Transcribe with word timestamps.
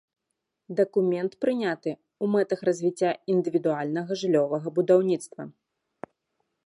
Дакумент 0.77 1.31
прыняты 1.43 1.91
ў 1.95 2.25
мэтах 2.35 2.59
развіцця 2.69 3.11
індывідуальнага 3.35 4.11
жыллёвага 4.23 4.67
будаўніцтва. 4.79 5.43